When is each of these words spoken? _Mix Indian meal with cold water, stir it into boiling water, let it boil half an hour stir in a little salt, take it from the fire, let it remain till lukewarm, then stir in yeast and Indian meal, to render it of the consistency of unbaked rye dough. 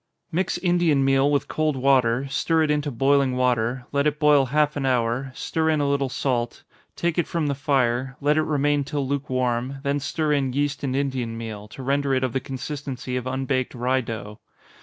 _Mix 0.31 0.57
Indian 0.57 1.05
meal 1.05 1.29
with 1.29 1.47
cold 1.47 1.75
water, 1.75 2.27
stir 2.27 2.63
it 2.63 2.71
into 2.71 2.89
boiling 2.89 3.35
water, 3.35 3.85
let 3.91 4.07
it 4.07 4.17
boil 4.17 4.47
half 4.47 4.75
an 4.75 4.83
hour 4.83 5.31
stir 5.35 5.69
in 5.69 5.79
a 5.79 5.87
little 5.87 6.09
salt, 6.09 6.63
take 6.95 7.19
it 7.19 7.27
from 7.27 7.45
the 7.45 7.53
fire, 7.53 8.17
let 8.19 8.35
it 8.35 8.41
remain 8.41 8.83
till 8.83 9.07
lukewarm, 9.07 9.77
then 9.83 9.99
stir 9.99 10.33
in 10.33 10.53
yeast 10.53 10.83
and 10.83 10.95
Indian 10.95 11.37
meal, 11.37 11.67
to 11.67 11.83
render 11.83 12.15
it 12.15 12.23
of 12.23 12.33
the 12.33 12.39
consistency 12.39 13.15
of 13.15 13.27
unbaked 13.27 13.75
rye 13.75 14.01
dough. 14.01 14.39